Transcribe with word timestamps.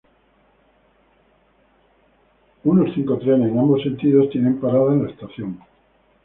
Unos 2.63 2.91
cinco 2.95 3.19
trenes, 3.19 3.51
en 3.51 3.59
ambos 3.59 3.83
sentidos, 3.83 4.31
tienen 4.31 4.59
parada 4.59 4.93
en 4.93 5.03
la 5.05 5.11
estación. 5.11 5.59